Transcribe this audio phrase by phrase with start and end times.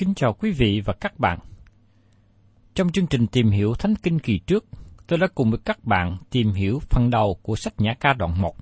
[0.00, 1.38] Kính chào quý vị và các bạn.
[2.74, 4.64] Trong chương trình tìm hiểu Thánh Kinh kỳ trước,
[5.06, 8.40] tôi đã cùng với các bạn tìm hiểu phần đầu của sách Nhã ca đoạn
[8.40, 8.56] 1.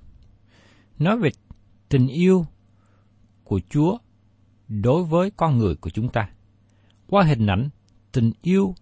[0.97, 1.29] Nói về
[1.89, 2.45] tình yêu
[3.43, 3.97] của Chúa
[4.67, 6.29] đối với con người của chúng ta.
[7.07, 7.69] Qua hình ảnh
[8.11, 8.75] tình yêu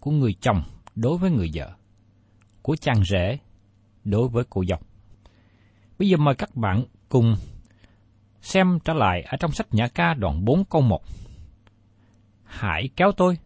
[0.00, 0.62] của người chồng
[0.94, 1.72] đối với người vợ,
[2.62, 3.38] của chàng rể
[4.04, 4.78] đối với cô dâu.
[5.98, 7.34] Bây giờ mời các bạn cùng
[8.40, 11.02] xem trở lại ở trong sách Nhã ca đoạn 4 câu 1.
[12.58, 13.38] Hãy kéo tôi,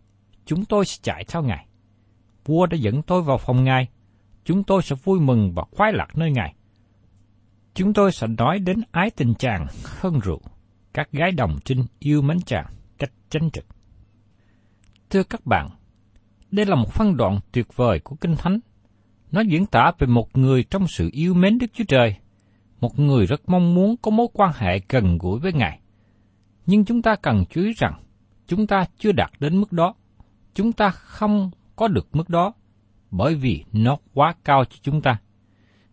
[0.47, 1.67] chúng tôi sẽ chạy theo Ngài.
[2.45, 3.89] Vua đã dẫn tôi vào phòng Ngài,
[4.45, 6.55] chúng tôi sẽ vui mừng và khoái lạc nơi Ngài.
[7.75, 10.41] Chúng tôi sẽ nói đến ái tình chàng hơn rượu,
[10.93, 12.67] các gái đồng trinh yêu mến chàng
[12.99, 13.65] cách chân trực.
[15.11, 15.69] Thưa các bạn,
[16.51, 18.61] đây là một phân đoạn tuyệt vời của Kinh Thánh.
[19.33, 22.17] Nó diễn tả về một người trong sự yêu mến Đức Chúa Trời,
[22.81, 25.81] một người rất mong muốn có mối quan hệ gần gũi với Ngài.
[26.67, 27.95] Nhưng chúng ta cần chú ý rằng,
[28.49, 29.95] chúng ta chưa đạt đến mức đó.
[30.55, 32.53] Chúng ta không có được mức đó,
[33.11, 35.21] bởi vì nó quá cao cho chúng ta.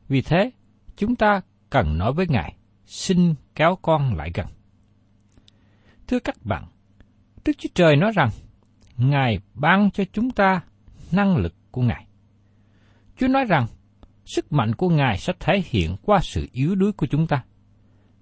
[0.08, 0.52] Vì thế,
[0.98, 2.56] chúng ta cần nói với Ngài,
[2.86, 4.48] xin kéo con lại gần.
[6.08, 6.66] Thưa các bạn,
[7.46, 8.30] Đức Chúa Trời nói rằng,
[8.98, 10.62] Ngài ban cho chúng ta
[11.12, 12.06] năng lực của Ngài.
[13.18, 13.68] Chúa nói rằng,
[14.26, 17.44] sức mạnh của Ngài sẽ thể hiện qua sự yếu đuối của chúng ta.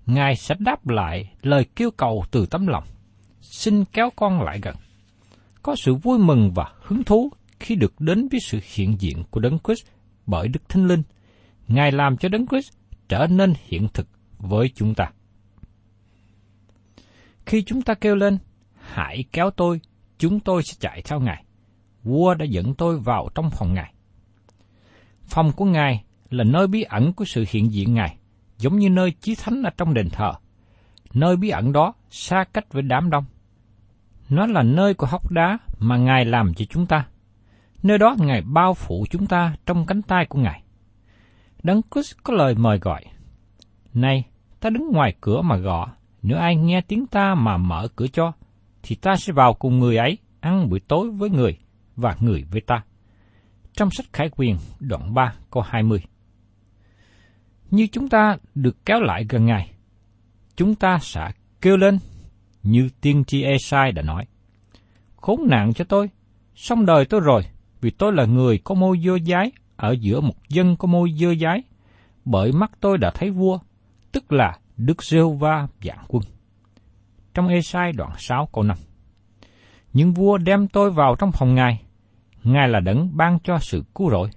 [0.05, 2.83] Ngài sẽ đáp lại lời kêu cầu từ tấm lòng,
[3.43, 4.75] xin kéo con lại gần.
[5.61, 9.39] Có sự vui mừng và hứng thú khi được đến với sự hiện diện của
[9.39, 9.85] Đấng Christ
[10.25, 11.03] bởi Đức Thánh Linh.
[11.67, 12.73] Ngài làm cho Đấng Christ
[13.09, 15.11] trở nên hiện thực với chúng ta.
[17.45, 18.37] Khi chúng ta kêu lên,
[18.79, 19.81] hãy kéo tôi,
[20.17, 21.43] chúng tôi sẽ chạy theo Ngài.
[22.03, 23.93] Vua đã dẫn tôi vào trong phòng Ngài.
[25.23, 28.17] Phòng của Ngài là nơi bí ẩn của sự hiện diện Ngài,
[28.57, 30.31] giống như nơi chí thánh ở trong đền thờ.
[31.13, 33.25] Nơi bí ẩn đó xa cách với đám đông.
[34.29, 37.05] Nó là nơi của hốc đá mà Ngài làm cho chúng ta.
[37.83, 40.63] Nơi đó Ngài bao phủ chúng ta trong cánh tay của Ngài.
[41.63, 43.05] Đấng Christ có lời mời gọi.
[43.93, 44.25] Này,
[44.59, 45.87] ta đứng ngoài cửa mà gõ,
[46.21, 48.31] nếu ai nghe tiếng ta mà mở cửa cho,
[48.83, 51.57] thì ta sẽ vào cùng người ấy, ăn buổi tối với người,
[51.95, 52.83] và người với ta.
[53.73, 56.03] Trong sách Khải Quyền, đoạn 3, câu 20.
[57.71, 59.71] Như chúng ta được kéo lại gần Ngài,
[60.55, 61.31] chúng ta sẽ
[61.61, 61.99] kêu lên,
[62.63, 64.25] như tiên tri Esai đã nói.
[65.15, 66.09] Khốn nạn cho tôi,
[66.55, 67.41] xong đời tôi rồi,
[67.81, 71.35] vì tôi là người có môi dơ dái ở giữa một dân có môi dơ
[71.35, 71.63] dái,
[72.25, 73.59] bởi mắt tôi đã thấy vua,
[74.11, 76.23] tức là Đức Rêu Va dạng quân.
[77.33, 78.77] Trong Esai đoạn 6 câu 5.
[79.93, 81.81] Nhưng vua đem tôi vào trong phòng Ngài.
[82.43, 84.29] Ngài là đấng ban cho sự cứu rỗi.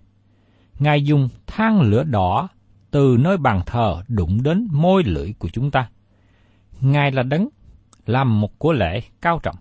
[0.79, 2.49] Ngài dùng than lửa đỏ
[2.90, 5.88] từ nơi bàn thờ đụng đến môi lưỡi của chúng ta.
[6.81, 7.49] Ngài là đấng
[8.06, 9.56] làm một của lễ cao trọng.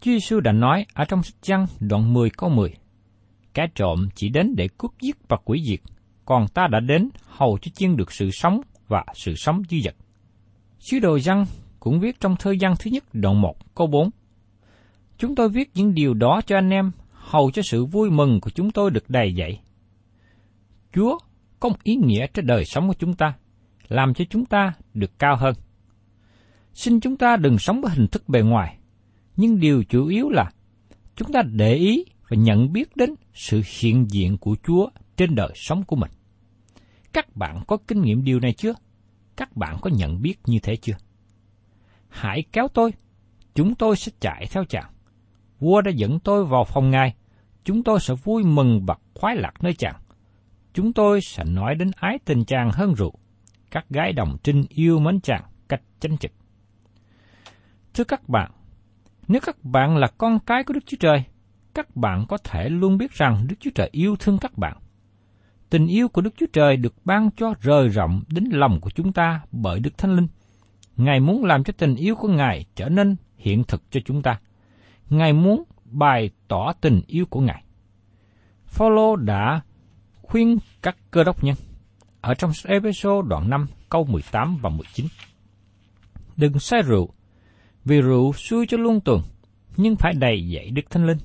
[0.00, 2.74] Chúa Giêsu đã nói ở trong sách Giăng đoạn 10 câu 10.
[3.54, 5.80] Kẻ trộm chỉ đến để cướp giết và quỷ diệt,
[6.24, 9.94] còn ta đã đến hầu cho chiên được sự sống và sự sống dư dật.
[10.78, 11.46] Sứ đồ Giăng
[11.80, 14.10] cũng viết trong thơ Giăng thứ nhất đoạn 1 câu 4.
[15.18, 18.50] Chúng tôi viết những điều đó cho anh em, hầu cho sự vui mừng của
[18.50, 19.58] chúng tôi được đầy dậy.
[20.94, 21.18] Chúa
[21.60, 23.34] có một ý nghĩa trên đời sống của chúng ta,
[23.88, 25.54] làm cho chúng ta được cao hơn.
[26.74, 28.78] Xin chúng ta đừng sống với hình thức bề ngoài,
[29.36, 30.50] nhưng điều chủ yếu là
[31.16, 35.52] chúng ta để ý và nhận biết đến sự hiện diện của Chúa trên đời
[35.54, 36.10] sống của mình.
[37.12, 38.74] Các bạn có kinh nghiệm điều này chưa?
[39.36, 40.96] Các bạn có nhận biết như thế chưa?
[42.08, 42.92] Hãy kéo tôi,
[43.54, 44.92] chúng tôi sẽ chạy theo chàng.
[45.58, 47.14] Vua đã dẫn tôi vào phòng ngài,
[47.64, 49.96] chúng tôi sẽ vui mừng và khoái lạc nơi chàng.
[50.74, 53.14] Chúng tôi sẽ nói đến ái tình chàng hơn rượu.
[53.70, 56.32] Các gái đồng trinh yêu mến chàng cách chánh trực.
[57.94, 58.50] Thưa các bạn,
[59.28, 61.24] nếu các bạn là con cái của Đức Chúa Trời,
[61.74, 64.76] các bạn có thể luôn biết rằng Đức Chúa Trời yêu thương các bạn.
[65.70, 69.12] Tình yêu của Đức Chúa Trời được ban cho rời rộng đến lòng của chúng
[69.12, 70.28] ta bởi Đức Thánh Linh.
[70.96, 74.40] Ngài muốn làm cho tình yêu của Ngài trở nên hiện thực cho chúng ta.
[75.10, 77.64] Ngài muốn bày tỏ tình yêu của Ngài.
[78.66, 79.60] Phaolô đã
[80.22, 81.56] khuyên các cơ đốc nhân
[82.20, 85.06] ở trong Ephesos đoạn 5 câu 18 và 19.
[86.36, 87.14] Đừng say rượu,
[87.84, 89.22] vì rượu xui cho luôn tuần,
[89.76, 91.18] nhưng phải đầy dậy Đức Thánh Linh.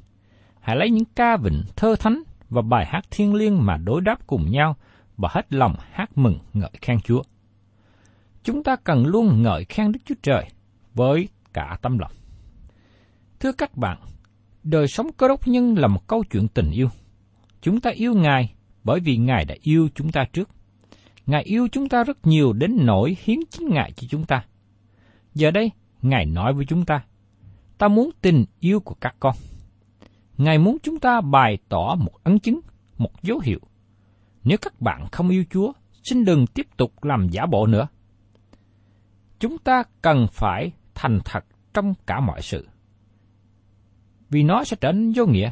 [0.60, 4.28] Hãy lấy những ca vịnh thơ thánh và bài hát thiên liêng mà đối đáp
[4.28, 4.76] cùng nhau
[5.18, 7.22] và hết lòng hát mừng ngợi khen Chúa.
[8.44, 10.46] Chúng ta cần luôn ngợi khen Đức Chúa Trời
[10.94, 12.12] với cả tâm lòng.
[13.40, 13.98] Thưa các bạn,
[14.64, 16.90] đời sống cơ đốc nhân là một câu chuyện tình yêu.
[17.62, 18.54] Chúng ta yêu Ngài
[18.84, 20.50] bởi vì Ngài đã yêu chúng ta trước.
[21.26, 24.46] Ngài yêu chúng ta rất nhiều đến nỗi hiến chính Ngài cho chúng ta.
[25.34, 25.72] Giờ đây,
[26.06, 27.04] Ngài nói với chúng ta,
[27.78, 29.36] ta muốn tình yêu của các con.
[30.38, 32.60] Ngài muốn chúng ta bày tỏ một ấn chứng,
[32.98, 33.60] một dấu hiệu.
[34.44, 35.74] Nếu các bạn không yêu Chúa,
[36.04, 37.88] xin đừng tiếp tục làm giả bộ nữa.
[39.40, 42.68] Chúng ta cần phải thành thật trong cả mọi sự.
[44.30, 45.52] Vì nó sẽ trở nên vô nghĩa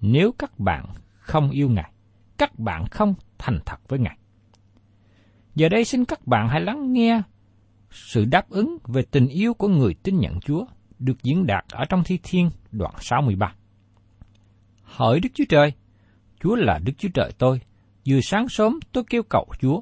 [0.00, 1.92] nếu các bạn không yêu Ngài,
[2.38, 4.18] các bạn không thành thật với Ngài.
[5.54, 7.22] Giờ đây xin các bạn hãy lắng nghe
[7.90, 10.64] sự đáp ứng về tình yêu của người tin nhận Chúa
[10.98, 13.54] được diễn đạt ở trong Thi Thiên đoạn 63.
[14.82, 15.72] Hỡi Đức Chúa Trời,
[16.40, 17.60] Chúa là Đức Chúa Trời tôi,
[18.08, 19.80] vừa sáng sớm tôi kêu cầu Chúa.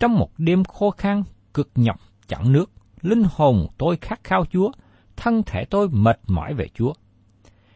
[0.00, 1.22] Trong một đêm khô khan,
[1.54, 2.70] cực nhọc, chẳng nước,
[3.02, 4.70] linh hồn tôi khát khao Chúa,
[5.16, 6.92] thân thể tôi mệt mỏi về Chúa.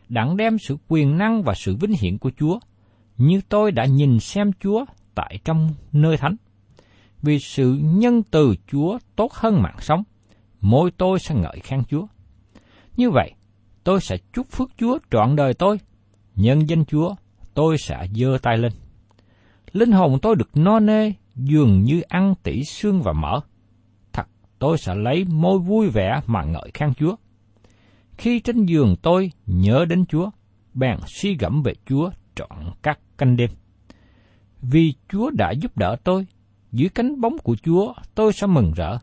[0.09, 2.59] Đặng đem sự quyền năng và sự vinh hiển của Chúa,
[3.19, 4.85] như tôi đã nhìn xem Chúa
[5.15, 6.37] tại trong nơi thánh
[7.23, 10.03] vì sự nhân từ Chúa tốt hơn mạng sống,
[10.61, 12.07] môi tôi sẽ ngợi khen Chúa.
[12.97, 13.33] Như vậy,
[13.85, 15.79] tôi sẽ chúc phước Chúa trọn đời tôi,
[16.37, 17.15] nhân danh Chúa,
[17.55, 18.73] tôi sẽ giơ tay lên.
[19.73, 23.41] Linh hồn tôi được no nê, dường như ăn tỉ xương và mỡ.
[24.13, 24.27] Thật,
[24.59, 27.17] tôi sẽ lấy môi vui vẻ mà ngợi khen Chúa.
[28.19, 30.31] Khi trên giường tôi nhớ đến Chúa,
[30.75, 33.51] bèn suy gẫm về Chúa trọn các canh đêm.
[34.63, 36.27] Vì Chúa đã giúp đỡ tôi,
[36.73, 38.99] dưới cánh bóng của Chúa tôi sẽ mừng rỡ.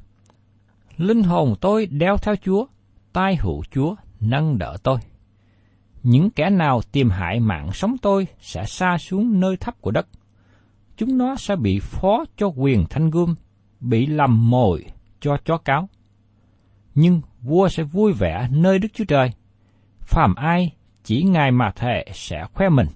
[0.98, 2.66] Linh hồn tôi đeo theo Chúa,
[3.14, 5.00] tai hữu Chúa nâng đỡ tôi.
[6.04, 10.08] Những kẻ nào tìm hại mạng sống tôi sẽ xa xuống nơi thấp của đất.
[10.98, 13.36] Chúng nó sẽ bị phó cho quyền thanh gươm,
[13.80, 14.86] bị lầm mồi
[15.20, 15.90] cho chó cáo.
[16.96, 19.32] Nhưng vua sẽ vui vẻ nơi Đức Chúa Trời.
[20.00, 20.74] Phàm ai
[21.04, 22.88] chỉ ngài mà thề sẽ khoe mình,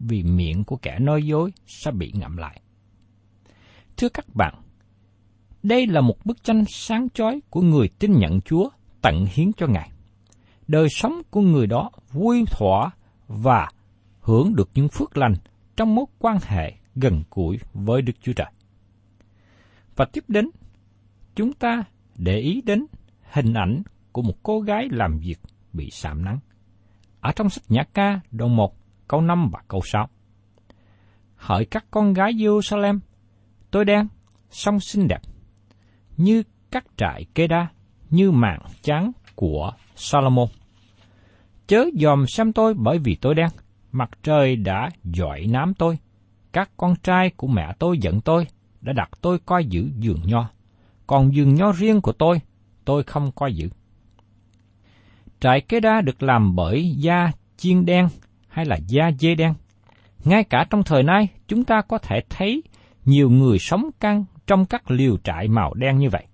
[0.00, 2.60] vì miệng của kẻ nói dối sẽ bị ngậm lại.
[3.96, 4.54] Thưa các bạn,
[5.62, 8.68] đây là một bức tranh sáng chói của người tin nhận Chúa
[9.02, 9.90] tận hiến cho Ngài.
[10.68, 12.90] Đời sống của người đó vui thỏa
[13.28, 13.68] và
[14.20, 15.34] hưởng được những phước lành
[15.76, 18.50] trong mối quan hệ gần gũi với Đức Chúa Trời.
[19.96, 20.50] Và tiếp đến,
[21.34, 21.84] chúng ta
[22.16, 22.86] để ý đến
[23.32, 23.82] hình ảnh
[24.12, 25.38] của một cô gái làm việc
[25.72, 26.38] bị sạm nắng.
[27.20, 28.76] Ở trong sách Nhã ca đoạn 1,
[29.08, 30.08] câu 5 và câu 6.
[31.36, 32.98] Hỡi các con gái Jerusalem,
[33.74, 34.08] tôi đen
[34.50, 35.20] song xinh đẹp,
[36.16, 37.68] như các trại kê đa,
[38.10, 40.48] như mạng trắng của Salomon.
[41.66, 43.48] Chớ dòm xem tôi bởi vì tôi đen,
[43.92, 45.98] mặt trời đã dọi nám tôi.
[46.52, 48.46] Các con trai của mẹ tôi giận tôi,
[48.80, 50.50] đã đặt tôi coi giữ giường nho.
[51.06, 52.40] Còn giường nho riêng của tôi,
[52.84, 53.68] tôi không coi giữ.
[55.40, 58.08] trại kế đa được làm bởi da chiên đen
[58.48, 59.54] hay là da dê đen.
[60.24, 62.62] Ngay cả trong thời nay, chúng ta có thể thấy
[63.04, 66.26] nhiều người sống căng trong các liều trại màu đen như vậy.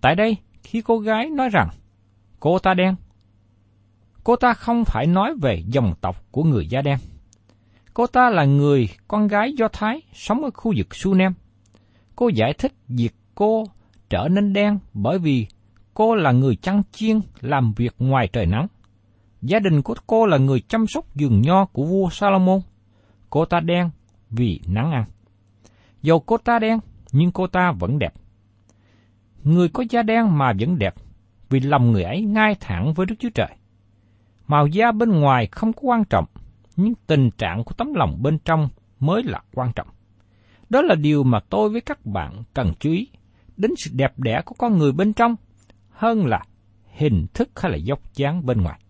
[0.00, 1.68] Tại đây, khi cô gái nói rằng
[2.40, 2.94] cô ta đen,
[4.24, 6.98] cô ta không phải nói về dòng tộc của người da đen.
[7.94, 11.32] Cô ta là người con gái Do Thái sống ở khu vực Sunem.
[12.16, 13.64] Cô giải thích việc cô
[14.10, 15.46] trở nên đen bởi vì
[15.94, 18.66] cô là người chăn chiên làm việc ngoài trời nắng.
[19.42, 22.60] Gia đình của cô là người chăm sóc vườn nho của vua Salomon.
[23.30, 23.90] Cô ta đen
[24.30, 25.04] vì nắng ăn.
[26.02, 26.78] Dầu cô ta đen,
[27.12, 28.14] nhưng cô ta vẫn đẹp.
[29.42, 30.94] Người có da đen mà vẫn đẹp,
[31.50, 33.56] vì lòng người ấy ngay thẳng với Đức Chúa Trời.
[34.46, 36.24] Màu da bên ngoài không có quan trọng,
[36.76, 38.68] nhưng tình trạng của tấm lòng bên trong
[39.00, 39.88] mới là quan trọng.
[40.70, 43.08] Đó là điều mà tôi với các bạn cần chú ý
[43.56, 45.36] đến sự đẹp đẽ của con người bên trong
[45.90, 46.42] hơn là
[46.92, 48.80] hình thức hay là dốc dáng bên ngoài.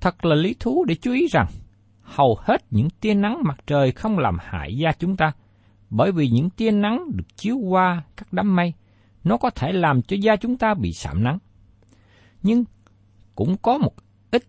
[0.00, 1.46] Thật là lý thú để chú ý rằng
[2.02, 5.32] hầu hết những tia nắng mặt trời không làm hại da chúng ta,
[5.90, 8.72] bởi vì những tia nắng được chiếu qua các đám mây,
[9.24, 11.38] nó có thể làm cho da chúng ta bị sạm nắng.
[12.42, 12.64] Nhưng
[13.34, 13.94] cũng có một
[14.30, 14.42] ít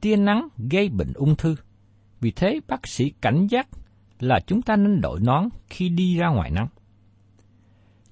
[0.00, 1.56] tia nắng gây bệnh ung thư.
[2.20, 3.68] Vì thế bác sĩ cảnh giác
[4.20, 6.68] là chúng ta nên đội nón khi đi ra ngoài nắng.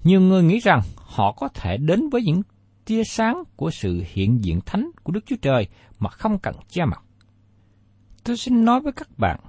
[0.03, 2.41] Nhiều người nghĩ rằng họ có thể đến với những
[2.85, 5.67] tia sáng của sự hiện diện thánh của Đức Chúa Trời
[5.99, 7.03] mà không cần che mặt.
[8.23, 9.39] Tôi xin nói với các bạn,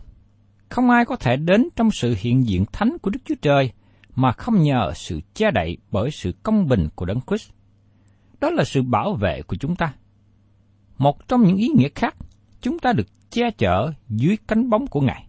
[0.74, 3.72] không ai có thể đến trong sự hiện diện thánh của Đức Chúa Trời
[4.14, 7.50] mà không nhờ sự che đậy bởi sự công bình của Đấng Christ.
[8.40, 9.94] Đó là sự bảo vệ của chúng ta.
[10.98, 12.16] Một trong những ý nghĩa khác,
[12.60, 15.28] chúng ta được che chở dưới cánh bóng của Ngài.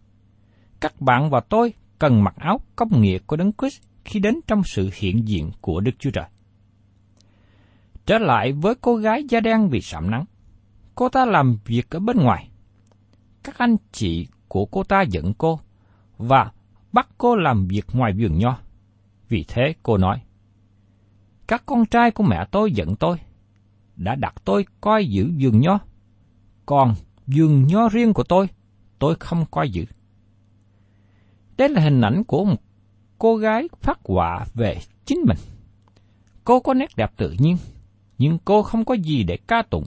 [0.80, 4.64] Các bạn và tôi cần mặc áo công nghĩa của Đấng Christ khi đến trong
[4.64, 6.26] sự hiện diện của Đức Chúa Trời.
[8.06, 10.26] Trở lại với cô gái da đen vì sạm nắng.
[10.96, 12.50] Cô ta làm việc ở bên ngoài.
[13.44, 15.60] Các anh chị của cô ta giận cô
[16.18, 16.52] và
[16.92, 18.58] bắt cô làm việc ngoài vườn nho.
[19.30, 20.22] Vì thế cô nói,
[21.48, 23.18] Các con trai của mẹ tôi giận tôi,
[23.96, 25.80] đã đặt tôi coi giữ vườn nho,
[26.66, 26.96] còn
[27.28, 28.50] vườn nho riêng của tôi,
[29.00, 29.86] tôi không coi giữ.
[31.58, 32.62] Đây là hình ảnh của một
[33.18, 35.38] cô gái phát họa về chính mình.
[36.44, 37.58] Cô có nét đẹp tự nhiên,
[38.18, 39.86] nhưng cô không có gì để ca tụng,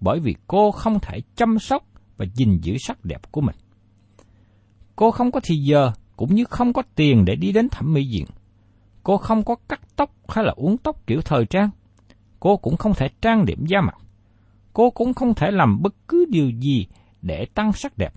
[0.00, 1.84] bởi vì cô không thể chăm sóc
[2.16, 3.56] và gìn giữ sắc đẹp của mình.
[4.96, 8.08] Cô không có thì giờ, cũng như không có tiền để đi đến thẩm mỹ
[8.10, 8.26] viện.
[9.02, 11.70] Cô không có cắt tóc hay là uống tóc kiểu thời trang.
[12.40, 13.96] Cô cũng không thể trang điểm da mặt.
[14.72, 16.86] Cô cũng không thể làm bất cứ điều gì
[17.22, 18.12] để tăng sắc đẹp.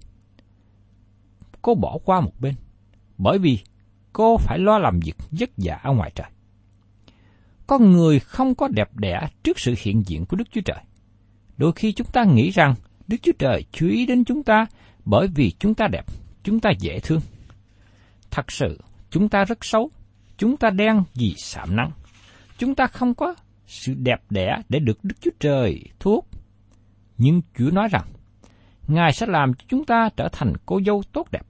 [1.61, 2.55] Cô bỏ qua một bên,
[3.17, 3.59] bởi vì
[4.13, 6.27] cô phải lo làm việc vất vả ở ngoài trời.
[7.67, 10.83] Con người không có đẹp đẽ trước sự hiện diện của Đức Chúa Trời.
[11.57, 12.75] Đôi khi chúng ta nghĩ rằng
[13.07, 14.65] Đức Chúa Trời chú ý đến chúng ta
[15.05, 16.05] bởi vì chúng ta đẹp,
[16.47, 17.21] chúng ta dễ thương.
[18.31, 19.91] Thật sự, chúng ta rất xấu,
[20.37, 21.91] chúng ta đen vì sạm nắng.
[22.57, 23.35] Chúng ta không có
[23.65, 26.27] sự đẹp đẽ để được Đức Chúa Trời thuốc.
[27.17, 28.05] Nhưng Chúa nói rằng,
[28.87, 31.45] Ngài sẽ làm cho chúng ta trở thành cô dâu tốt đẹp.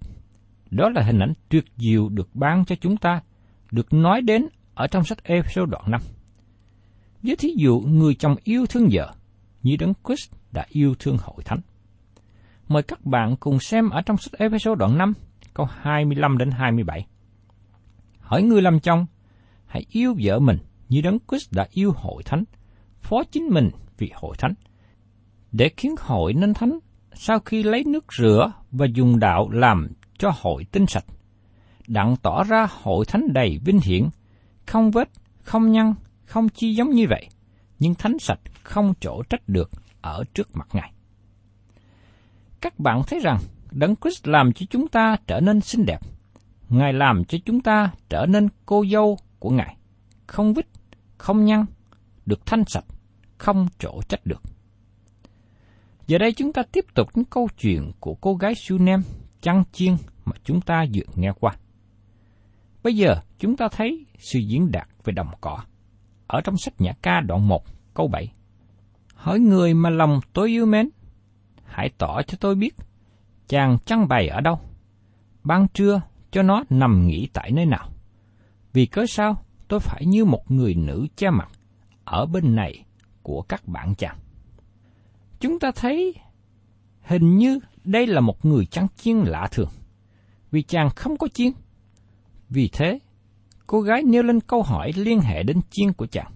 [0.72, 3.22] Đó là hình ảnh tuyệt diệu được ban cho chúng ta,
[3.72, 6.02] được nói đến ở trong sách Ephesos đoạn 5.
[7.24, 9.14] Với thí dụ người chồng yêu thương vợ,
[9.64, 11.62] như Đấng Christ đã yêu thương hội thánh.
[12.68, 15.14] Mời các bạn cùng xem ở trong sách Ephesos đoạn 5,
[15.54, 17.06] câu 25 đến 27.
[18.20, 19.06] Hỏi người làm chồng,
[19.66, 20.58] hãy yêu vợ mình
[20.90, 22.44] như Đấng Christ đã yêu hội thánh,
[23.02, 24.54] phó chính mình vì hội thánh,
[25.52, 26.80] để khiến hội nên thánh
[27.14, 31.06] sau khi lấy nước rửa và dùng đạo làm cho hội tinh sạch,
[31.88, 34.10] đặng tỏ ra hội thánh đầy vinh hiển,
[34.66, 35.10] không vết,
[35.42, 35.94] không nhăn,
[36.26, 37.28] không chi giống như vậy,
[37.80, 39.72] nhưng thánh sạch không chỗ trách được
[40.02, 40.92] ở trước mặt Ngài.
[42.62, 43.40] Các bạn thấy rằng
[43.72, 46.00] Đấng Christ làm cho chúng ta trở nên xinh đẹp.
[46.70, 49.78] Ngài làm cho chúng ta trở nên cô dâu của Ngài,
[50.28, 50.66] không vít,
[51.18, 51.66] không nhăn,
[52.26, 52.86] được thanh sạch,
[53.38, 54.42] không chỗ trách được.
[56.08, 59.04] Giờ đây chúng ta tiếp tục những câu chuyện của cô gái Sunem
[59.42, 59.96] chăn chiên
[60.26, 61.56] mà chúng ta vừa nghe qua.
[62.84, 65.60] Bây giờ chúng ta thấy sự diễn đạt về đồng cỏ
[66.28, 68.34] ở trong sách Nhã ca đoạn 1 câu 7.
[69.14, 70.90] Hỏi người mà lòng tôi yêu mến,
[71.68, 72.76] hãy tỏ cho tôi biết,
[73.48, 74.60] chàng trăng bày ở đâu?
[75.44, 77.90] Ban trưa cho nó nằm nghỉ tại nơi nào?
[78.74, 81.50] Vì cớ sao tôi phải như một người nữ che mặt
[82.04, 82.86] ở bên này
[83.24, 84.18] của các bạn chàng?
[85.40, 86.16] Chúng ta thấy
[87.02, 89.70] hình như đây là một người trắng chiên lạ thường,
[90.52, 91.52] vì chàng không có chiên.
[92.50, 93.00] Vì thế,
[93.68, 96.32] cô gái nêu lên câu hỏi liên hệ đến chiên của chàng.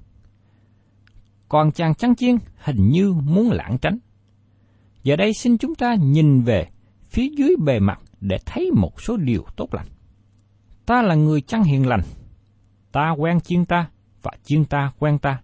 [1.50, 3.98] còn chàng trắng chiên hình như muốn lãng tránh.
[5.04, 6.68] Giờ đây xin chúng ta nhìn về
[7.04, 9.88] phía dưới bề mặt để thấy một số điều tốt lành.
[10.86, 12.02] Ta là người chăn hiền lành,
[12.92, 13.90] ta quen chiên ta
[14.22, 15.42] và chiên ta quen ta.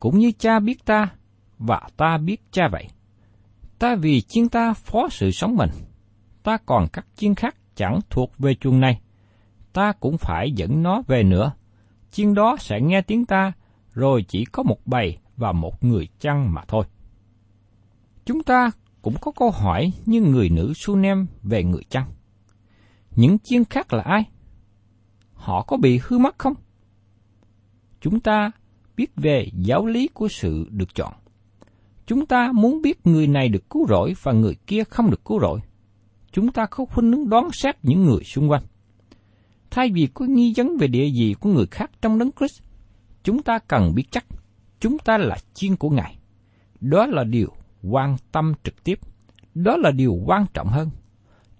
[0.00, 1.08] Cũng như cha biết ta
[1.58, 2.86] và ta biết cha vậy.
[3.78, 5.70] Ta vì chiên ta phó sự sống mình,
[6.42, 9.00] ta còn các chiên khác chẳng thuộc về chuồng này,
[9.72, 11.52] ta cũng phải dẫn nó về nữa.
[12.10, 13.52] Chiên đó sẽ nghe tiếng ta,
[13.92, 16.84] rồi chỉ có một bầy và một người chăn mà thôi.
[18.24, 18.70] Chúng ta
[19.02, 22.12] cũng có câu hỏi như người nữ Sunem về người chăng?
[23.16, 24.24] Những chiên khác là ai?
[25.34, 26.54] Họ có bị hư mất không?
[28.00, 28.50] Chúng ta
[28.96, 31.12] biết về giáo lý của sự được chọn.
[32.06, 35.40] Chúng ta muốn biết người này được cứu rỗi và người kia không được cứu
[35.40, 35.60] rỗi.
[36.32, 38.62] Chúng ta có khuynh hướng đoán xét những người xung quanh.
[39.70, 42.62] Thay vì có nghi vấn về địa vị của người khác trong đấng Christ,
[43.22, 44.24] chúng ta cần biết chắc
[44.80, 46.18] chúng ta là chiên của Ngài.
[46.80, 47.52] Đó là điều
[47.82, 48.98] quan tâm trực tiếp.
[49.54, 50.90] Đó là điều quan trọng hơn.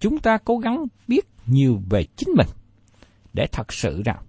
[0.00, 2.46] Chúng ta cố gắng biết nhiều về chính mình
[3.32, 4.22] để thật sự rằng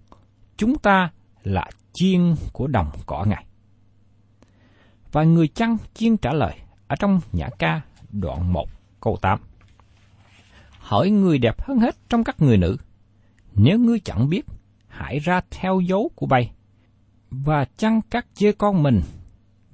[0.57, 1.11] chúng ta
[1.43, 3.45] là chiên của đồng cỏ Ngài.
[5.11, 6.53] Và người chăn chiên trả lời
[6.87, 7.81] ở trong Nhã ca
[8.11, 8.69] đoạn 1
[9.01, 9.39] câu 8.
[10.69, 12.77] Hỏi người đẹp hơn hết trong các người nữ,
[13.55, 14.45] nếu ngươi chẳng biết,
[14.87, 16.51] hãy ra theo dấu của bay,
[17.29, 19.01] và chăn các dê con mình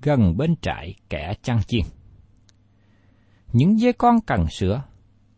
[0.01, 1.81] gần bên trại kẻ chăn chiên.
[3.53, 4.81] Những dê con cần sữa,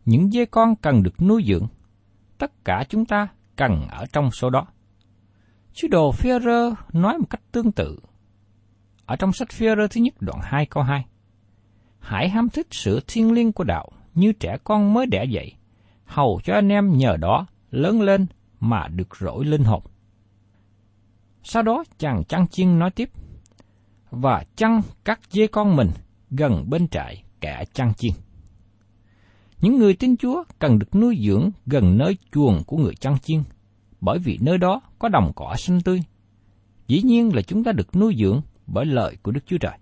[0.04, 1.66] những dê con cần được nuôi dưỡng,
[2.38, 4.66] tất cả chúng ta cần ở trong số đó.
[5.74, 6.30] Sứ đồ phi
[6.92, 7.98] nói một cách tương tự.
[9.06, 11.06] Ở trong sách phi thứ nhất đoạn 2 câu 2.
[11.98, 15.54] Hãy ham thích sự thiên liêng của đạo như trẻ con mới đẻ dậy,
[16.04, 18.26] hầu cho anh em nhờ đó lớn lên
[18.60, 19.82] mà được rỗi linh hồn.
[21.42, 23.10] Sau đó chàng chăn chiên nói tiếp,
[24.10, 25.90] và chăn các dê con mình
[26.30, 28.12] gần bên trại kẻ chăn chiên.
[29.60, 33.42] Những người tin Chúa cần được nuôi dưỡng gần nơi chuồng của người chăn chiên,
[34.00, 36.02] bởi vì nơi đó có đồng cỏ xanh tươi.
[36.88, 39.78] Dĩ nhiên là chúng ta được nuôi dưỡng bởi lời của Đức Chúa Trời.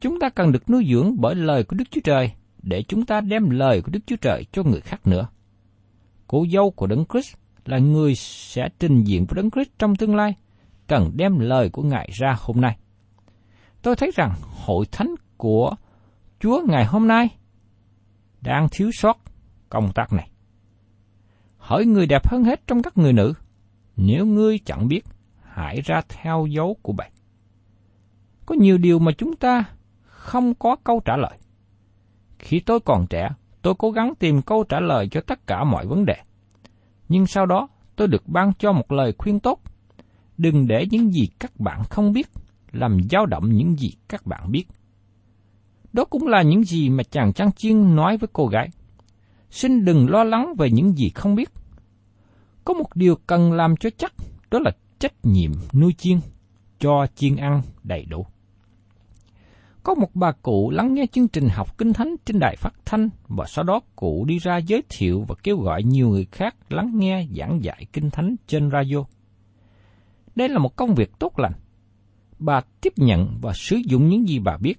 [0.00, 3.20] Chúng ta cần được nuôi dưỡng bởi lời của Đức Chúa Trời để chúng ta
[3.20, 5.28] đem lời của Đức Chúa Trời cho người khác nữa.
[6.26, 10.16] Cô dâu của Đấng Christ là người sẽ trình diện với Đấng Christ trong tương
[10.16, 10.34] lai,
[10.86, 12.76] cần đem lời của Ngài ra hôm nay.
[13.82, 15.74] Tôi thấy rằng hội thánh của
[16.40, 17.28] Chúa ngày hôm nay
[18.40, 19.18] đang thiếu sót
[19.68, 20.30] công tác này.
[21.56, 23.32] Hỏi người đẹp hơn hết trong các người nữ,
[23.96, 25.04] nếu ngươi chẳng biết,
[25.42, 27.12] hãy ra theo dấu của bạn.
[28.46, 29.64] Có nhiều điều mà chúng ta
[30.04, 31.38] không có câu trả lời.
[32.38, 33.28] Khi tôi còn trẻ,
[33.62, 36.16] tôi cố gắng tìm câu trả lời cho tất cả mọi vấn đề.
[37.08, 39.60] Nhưng sau đó, tôi được ban cho một lời khuyên tốt.
[40.38, 42.26] Đừng để những gì các bạn không biết
[42.72, 44.64] làm dao động những gì các bạn biết.
[45.92, 48.68] Đó cũng là những gì mà chàng trang chiên nói với cô gái.
[49.50, 51.50] Xin đừng lo lắng về những gì không biết.
[52.64, 54.12] Có một điều cần làm cho chắc,
[54.50, 56.18] đó là trách nhiệm nuôi chiên,
[56.78, 58.26] cho chiên ăn đầy đủ.
[59.82, 63.08] Có một bà cụ lắng nghe chương trình học kinh thánh trên đài phát thanh
[63.28, 66.92] và sau đó cụ đi ra giới thiệu và kêu gọi nhiều người khác lắng
[66.94, 69.04] nghe giảng dạy kinh thánh trên radio.
[70.34, 71.52] Đây là một công việc tốt lành.
[72.38, 74.78] Bà tiếp nhận và sử dụng những gì bà biết.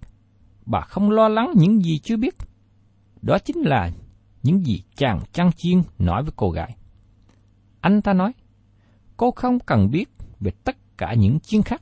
[0.65, 2.35] Bà không lo lắng những gì chưa biết.
[3.21, 3.91] Đó chính là
[4.43, 6.75] những gì chàng chăn chiên nói với cô gái.
[7.81, 8.33] Anh ta nói,
[9.17, 11.81] cô không cần biết về tất cả những chiên khác.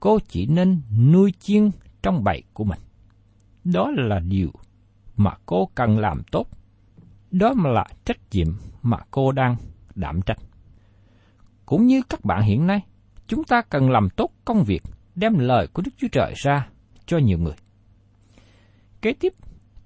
[0.00, 1.70] Cô chỉ nên nuôi chiên
[2.02, 2.80] trong bầy của mình.
[3.64, 4.50] Đó là điều
[5.16, 6.46] mà cô cần làm tốt.
[7.30, 8.48] Đó mà là trách nhiệm
[8.82, 9.56] mà cô đang
[9.94, 10.38] đảm trách.
[11.66, 12.80] Cũng như các bạn hiện nay,
[13.26, 14.82] chúng ta cần làm tốt công việc
[15.14, 16.68] đem lời của Đức Chúa Trời ra
[17.06, 17.54] cho nhiều người.
[19.06, 19.34] Kế tiếp,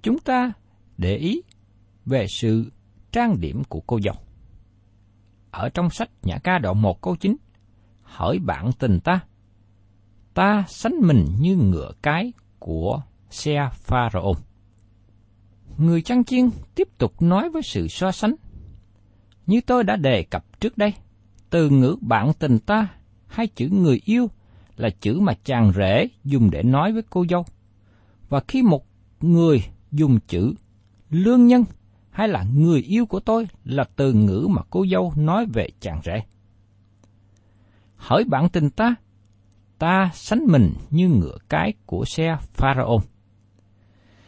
[0.02, 0.52] chúng ta
[0.98, 1.42] để ý
[2.06, 2.72] về sự
[3.12, 4.14] trang điểm của cô dâu.
[5.50, 7.36] Ở trong sách Nhã ca đoạn 1 câu 9,
[8.02, 9.20] hỏi bạn tình ta,
[10.34, 14.38] ta sánh mình như ngựa cái của xe Pharaoh.
[15.78, 18.34] Người chăn chiên tiếp tục nói với sự so sánh.
[19.46, 20.92] Như tôi đã đề cập trước đây,
[21.50, 22.88] từ ngữ bạn tình ta
[23.26, 24.30] hay chữ người yêu
[24.76, 27.44] là chữ mà chàng rể dùng để nói với cô dâu.
[28.28, 28.89] Và khi một
[29.20, 30.54] người dùng chữ
[31.10, 31.64] lương nhân
[32.10, 36.00] hay là người yêu của tôi là từ ngữ mà cô dâu nói về chàng
[36.04, 36.22] rể.
[37.96, 38.94] Hỏi bạn tình ta
[39.78, 43.02] ta sánh mình như ngựa cái của xe Pharaoh.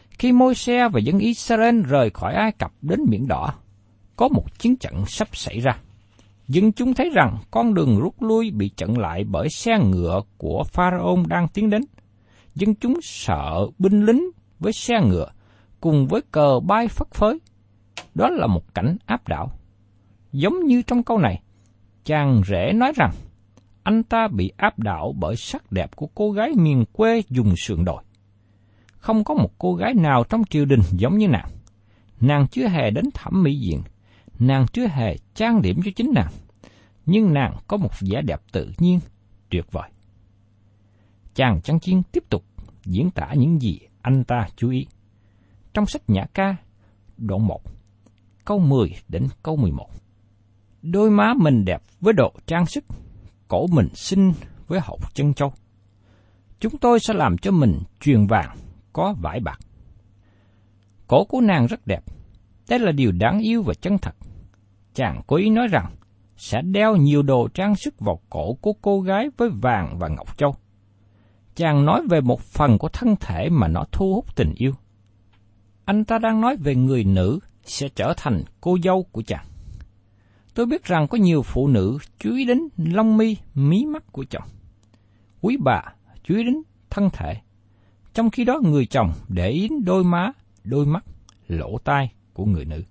[0.09, 3.53] Khi môi xe và dân Israel rời khỏi Ai Cập đến Biển Đỏ,
[4.15, 5.77] có một chiến trận sắp xảy ra.
[6.47, 10.63] Dân chúng thấy rằng con đường rút lui bị chặn lại bởi xe ngựa của
[10.63, 11.81] Pharaoh đang tiến đến.
[12.55, 14.29] Dân chúng sợ binh lính
[14.63, 15.27] với xe ngựa
[15.81, 17.39] cùng với cờ bay phất phới.
[18.15, 19.51] Đó là một cảnh áp đảo.
[20.31, 21.41] Giống như trong câu này,
[22.05, 23.11] chàng rể nói rằng
[23.83, 27.85] anh ta bị áp đảo bởi sắc đẹp của cô gái miền quê dùng sườn
[27.85, 28.03] đồi.
[28.97, 31.49] Không có một cô gái nào trong triều đình giống như nàng.
[32.21, 33.81] Nàng chưa hề đến thẩm mỹ diện,
[34.39, 36.31] nàng chưa hề trang điểm cho chính nàng,
[37.05, 38.99] nhưng nàng có một vẻ đẹp tự nhiên,
[39.49, 39.89] tuyệt vời.
[41.35, 42.43] Chàng trắng chiến tiếp tục
[42.85, 44.87] diễn tả những gì anh ta chú ý.
[45.73, 46.55] Trong sách Nhã ca,
[47.17, 47.61] đoạn 1,
[48.45, 49.89] câu 10 đến câu 11.
[50.81, 52.83] Đôi má mình đẹp với độ trang sức,
[53.47, 54.33] cổ mình xinh
[54.67, 55.53] với hậu chân châu.
[56.59, 58.57] Chúng tôi sẽ làm cho mình truyền vàng,
[58.93, 59.59] có vải bạc.
[61.07, 62.03] Cổ của nàng rất đẹp.
[62.69, 64.15] Đây là điều đáng yêu và chân thật.
[64.93, 65.95] Chàng cố ý nói rằng
[66.37, 70.37] sẽ đeo nhiều đồ trang sức vào cổ của cô gái với vàng và ngọc
[70.37, 70.55] châu.
[71.55, 74.73] Chàng nói về một phần của thân thể mà nó thu hút tình yêu.
[75.85, 79.45] Anh ta đang nói về người nữ sẽ trở thành cô dâu của chàng.
[80.53, 84.25] Tôi biết rằng có nhiều phụ nữ chú ý đến lông mi, mí mắt của
[84.29, 84.47] chồng.
[85.41, 85.81] Quý bà
[86.23, 86.55] chú ý đến
[86.89, 87.35] thân thể.
[88.13, 90.31] Trong khi đó người chồng để ý đến đôi má,
[90.63, 91.05] đôi mắt,
[91.47, 92.83] lỗ tai của người nữ.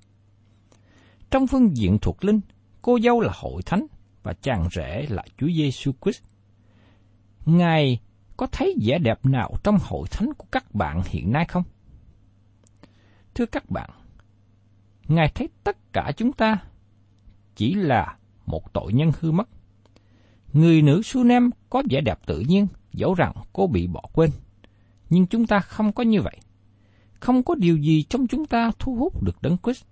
[1.30, 2.40] Trong phương diện thuộc linh,
[2.82, 3.86] cô dâu là hội thánh
[4.22, 6.22] và chàng rể là Chúa Giêsu Christ.
[7.46, 8.00] Ngài
[8.36, 11.62] có thấy vẻ đẹp nào trong hội thánh của các bạn hiện nay không?
[13.34, 13.90] Thưa các bạn,
[15.08, 16.58] Ngài thấy tất cả chúng ta
[17.56, 18.16] chỉ là
[18.46, 19.48] một tội nhân hư mất.
[20.52, 24.30] Người nữ Sunem có vẻ đẹp tự nhiên, dẫu rằng cô bị bỏ quên.
[25.10, 26.36] Nhưng chúng ta không có như vậy.
[27.20, 29.84] Không có điều gì trong chúng ta thu hút được Đấng Christ.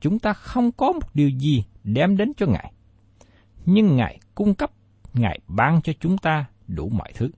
[0.00, 2.72] Chúng ta không có một điều gì đem đến cho Ngài.
[3.64, 4.72] Nhưng Ngài cung cấp,
[5.14, 7.30] Ngài ban cho chúng ta đủ mọi thứ.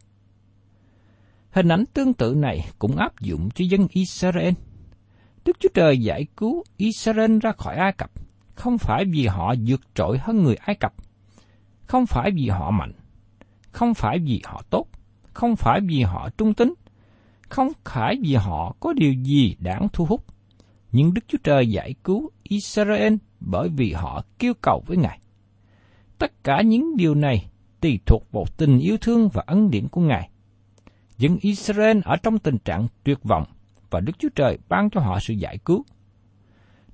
[1.55, 4.55] Hình ảnh tương tự này cũng áp dụng cho dân Israel.
[5.45, 8.11] Đức Chúa Trời giải cứu Israel ra khỏi Ai Cập
[8.55, 10.95] không phải vì họ vượt trội hơn người Ai Cập,
[11.87, 12.93] không phải vì họ mạnh,
[13.71, 14.87] không phải vì họ tốt,
[15.33, 16.75] không phải vì họ trung tín,
[17.49, 20.25] không phải vì họ có điều gì đáng thu hút.
[20.93, 25.19] Nhưng Đức Chúa Trời giải cứu Israel bởi vì họ kêu cầu với Ngài.
[26.19, 27.47] Tất cả những điều này
[27.81, 30.31] tùy thuộc vào tình yêu thương và ân điển của Ngài.
[31.19, 33.45] Dân Israel ở trong tình trạng tuyệt vọng
[33.91, 35.85] và Đức Chúa Trời ban cho họ sự giải cứu.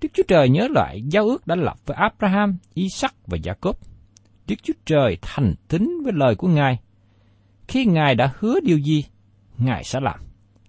[0.01, 3.73] Đức Chúa Trời nhớ lại giao ước đã lập với Abraham, Isaac và Jacob.
[4.47, 6.79] Đức Chúa Trời thành tín với lời của Ngài.
[7.69, 9.05] Khi Ngài đã hứa điều gì,
[9.59, 10.21] Ngài sẽ làm.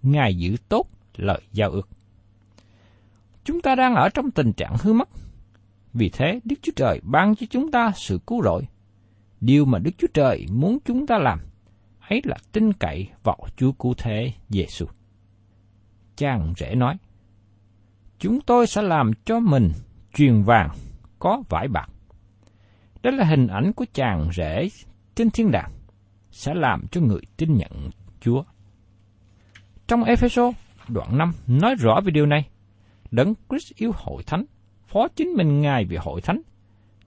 [0.02, 0.86] Ngài giữ tốt
[1.16, 1.88] lời giao ước.
[3.44, 5.08] Chúng ta đang ở trong tình trạng hư mất.
[5.94, 8.62] Vì thế, Đức Chúa Trời ban cho chúng ta sự cứu rỗi.
[9.40, 11.40] Điều mà Đức Chúa Trời muốn chúng ta làm,
[12.12, 14.86] ấy là tin cậy vào Chúa cứu thế Giêsu.
[16.16, 16.96] Chàng rể nói,
[18.18, 19.70] chúng tôi sẽ làm cho mình
[20.14, 20.68] truyền vàng
[21.18, 21.86] có vải bạc.
[23.02, 24.68] Đó là hình ảnh của chàng rể
[25.14, 25.70] trên thiên đàng,
[26.30, 28.42] sẽ làm cho người tin nhận Chúa.
[29.86, 30.54] Trong Ephesos
[30.88, 32.48] đoạn 5 nói rõ về điều này.
[33.10, 34.44] Đấng Christ yêu hội thánh,
[34.86, 36.40] phó chính mình Ngài về hội thánh.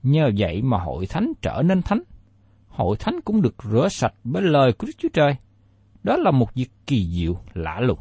[0.02, 2.02] Nhờ vậy mà hội thánh trở nên thánh.
[2.76, 5.36] Hội thánh cũng được rửa sạch bởi lời của Đức Chúa Trời.
[6.02, 7.98] Đó là một việc kỳ diệu lạ lùng.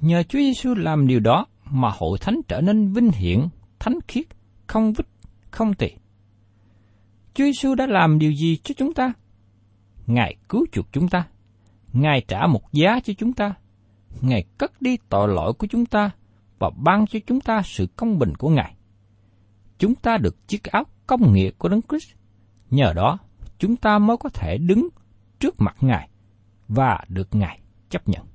[0.00, 4.26] Nhờ Chúa Giêsu làm điều đó mà hội thánh trở nên vinh hiển, thánh khiết,
[4.66, 5.06] không vứt
[5.50, 5.88] không tỳ.
[7.34, 9.12] Chúa Giêsu đã làm điều gì cho chúng ta?
[10.06, 11.26] Ngài cứu chuộc chúng ta.
[11.92, 13.54] Ngài trả một giá cho chúng ta.
[14.20, 16.10] Ngài cất đi tội lỗi của chúng ta
[16.58, 18.74] và ban cho chúng ta sự công bình của Ngài.
[19.78, 22.10] Chúng ta được chiếc áo công nghĩa của Đấng Christ.
[22.70, 23.18] Nhờ đó,
[23.60, 24.88] chúng ta mới có thể đứng
[25.40, 26.08] trước mặt Ngài
[26.68, 28.26] và được Ngài chấp nhận.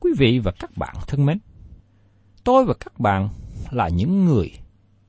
[0.00, 1.38] Quý vị và các bạn thân mến,
[2.44, 3.28] tôi và các bạn
[3.70, 4.50] là những người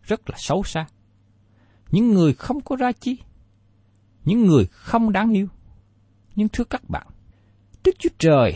[0.04, 0.86] rất là xấu xa.
[1.92, 3.18] Những người không có ra chi.
[4.26, 5.48] Những người không đáng yêu.
[6.36, 7.08] Nhưng thưa các bạn,
[7.84, 8.56] Đức Chúa Trời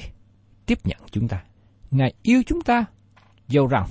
[0.66, 1.44] tiếp nhận chúng ta.
[1.92, 2.86] Ngài yêu chúng ta,
[3.48, 3.88] dầu rằng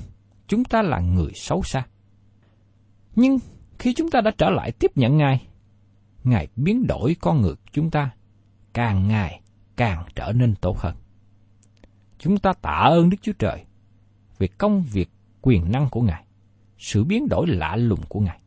[0.46, 1.86] chúng ta là người xấu xa.
[3.16, 3.38] Nhưng
[3.78, 5.46] khi chúng ta đã trở lại tiếp nhận Ngài,
[6.24, 8.10] Ngài biến đổi con người chúng ta,
[8.72, 9.40] càng ngày
[9.76, 10.96] càng trở nên tốt hơn.
[12.18, 13.64] Chúng ta tạ ơn Đức Chúa Trời
[14.38, 15.10] về công việc
[15.42, 16.24] quyền năng của Ngài,
[16.78, 18.40] sự biến đổi lạ lùng của Ngài.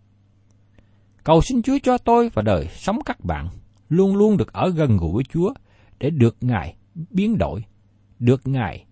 [1.24, 3.50] Cầu xin Chúa cho tôi và đời sống các bạn
[3.90, 5.54] luôn luôn được ở gần gũi với Chúa
[6.00, 6.76] để được Ngài
[7.10, 7.64] biến đổi,
[8.20, 8.86] được Ngài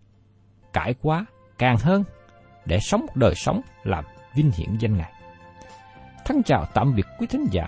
[0.74, 1.26] cải quá
[1.58, 2.04] càng hơn
[2.66, 5.14] để sống một đời sống làm vinh hiển danh Ngài.
[6.26, 7.68] Thân chào tạm biệt quý thính giả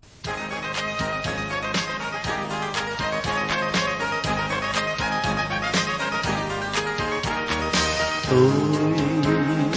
[8.31, 8.93] Tôi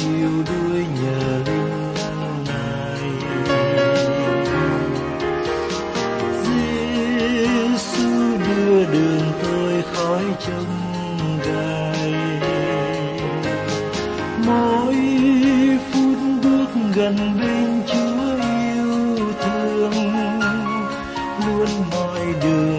[0.07, 3.11] yêu đuôi nhờ linh này
[6.45, 8.09] Giêsu
[8.49, 10.75] đưa đường tôi khỏi trông
[11.45, 12.15] gai
[14.47, 14.97] mỗi
[15.93, 18.37] phút bước gần bên Chúa
[18.75, 19.93] yêu thương
[21.47, 22.74] luôn mọi đường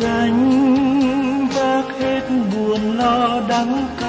[0.00, 4.01] gánh vác hết buồn lo đắng cay.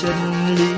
[0.00, 0.08] 真
[0.56, 0.69] 理